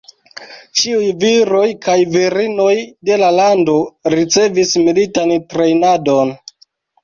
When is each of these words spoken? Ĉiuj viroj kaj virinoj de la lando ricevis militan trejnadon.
Ĉiuj 0.79 1.09
viroj 1.23 1.65
kaj 1.83 1.97
virinoj 2.15 2.73
de 3.11 3.19
la 3.27 3.31
lando 3.37 3.77
ricevis 4.17 4.75
militan 4.89 5.39
trejnadon. 5.55 6.37